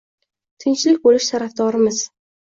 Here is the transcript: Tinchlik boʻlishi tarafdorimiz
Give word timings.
Tinchlik 0.63 1.03
boʻlishi 1.03 1.29
tarafdorimiz 1.33 2.01